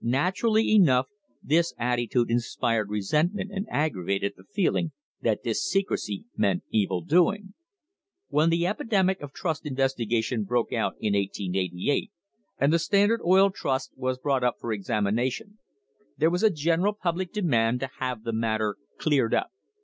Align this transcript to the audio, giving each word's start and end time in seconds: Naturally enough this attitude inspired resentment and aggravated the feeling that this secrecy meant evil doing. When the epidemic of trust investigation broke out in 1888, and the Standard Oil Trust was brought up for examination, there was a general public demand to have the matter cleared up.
Naturally 0.00 0.70
enough 0.72 1.08
this 1.42 1.74
attitude 1.76 2.30
inspired 2.30 2.88
resentment 2.88 3.50
and 3.52 3.66
aggravated 3.68 4.32
the 4.34 4.44
feeling 4.44 4.92
that 5.20 5.42
this 5.42 5.62
secrecy 5.62 6.24
meant 6.34 6.62
evil 6.70 7.02
doing. 7.02 7.52
When 8.28 8.48
the 8.48 8.66
epidemic 8.66 9.20
of 9.20 9.34
trust 9.34 9.66
investigation 9.66 10.44
broke 10.44 10.72
out 10.72 10.94
in 11.00 11.12
1888, 11.12 12.10
and 12.58 12.72
the 12.72 12.78
Standard 12.78 13.20
Oil 13.26 13.50
Trust 13.50 13.92
was 13.94 14.16
brought 14.16 14.42
up 14.42 14.54
for 14.58 14.72
examination, 14.72 15.58
there 16.16 16.30
was 16.30 16.42
a 16.42 16.48
general 16.48 16.94
public 16.94 17.30
demand 17.30 17.80
to 17.80 17.90
have 17.98 18.22
the 18.24 18.32
matter 18.32 18.78
cleared 18.98 19.34
up. 19.34 19.50